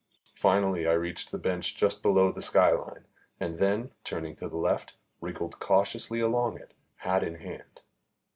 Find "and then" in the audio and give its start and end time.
3.39-3.91